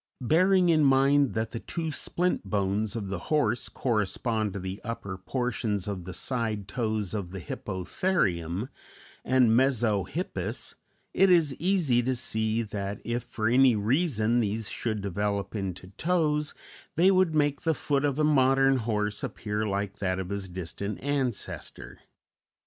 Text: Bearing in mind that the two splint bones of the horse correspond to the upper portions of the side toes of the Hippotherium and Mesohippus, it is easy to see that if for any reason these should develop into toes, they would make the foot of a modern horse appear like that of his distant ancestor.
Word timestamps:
Bearing 0.21 0.69
in 0.69 0.83
mind 0.83 1.35
that 1.35 1.51
the 1.51 1.59
two 1.59 1.91
splint 1.91 2.43
bones 2.43 2.95
of 2.95 3.09
the 3.09 3.19
horse 3.29 3.69
correspond 3.69 4.53
to 4.53 4.59
the 4.59 4.81
upper 4.83 5.15
portions 5.15 5.87
of 5.87 6.05
the 6.05 6.13
side 6.15 6.67
toes 6.67 7.13
of 7.13 7.29
the 7.29 7.39
Hippotherium 7.39 8.69
and 9.23 9.51
Mesohippus, 9.55 10.73
it 11.13 11.29
is 11.29 11.53
easy 11.59 12.01
to 12.01 12.15
see 12.15 12.63
that 12.63 12.99
if 13.05 13.21
for 13.21 13.47
any 13.47 13.75
reason 13.75 14.39
these 14.39 14.69
should 14.71 15.01
develop 15.01 15.53
into 15.55 15.89
toes, 15.99 16.55
they 16.95 17.11
would 17.11 17.35
make 17.35 17.61
the 17.61 17.75
foot 17.75 18.03
of 18.03 18.17
a 18.17 18.23
modern 18.23 18.77
horse 18.77 19.21
appear 19.23 19.67
like 19.67 19.99
that 19.99 20.17
of 20.17 20.29
his 20.29 20.49
distant 20.49 20.99
ancestor. 21.03 21.99